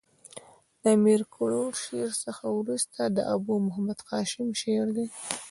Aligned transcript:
د 0.81 0.83
امیر 0.97 1.21
کروړ 1.35 1.71
شعر 1.83 2.11
څخه 2.25 2.45
ورسته 2.59 3.01
د 3.07 3.17
ابو 3.35 3.53
محمد 3.65 3.99
هاشم 4.09 4.47
شعر 4.61 4.87
دﺉ. 4.95 5.07